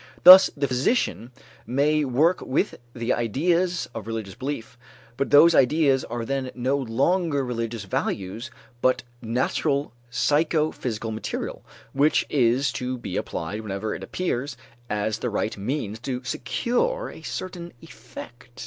[0.23, 1.31] Thus the physician
[1.67, 4.75] may work with the ideas of religious belief,
[5.15, 8.49] but those ideas are then no longer religious values
[8.81, 14.57] but natural psychophysical material, which is to be applied whenever it appears
[14.89, 18.59] as the right means to secure a certain effect.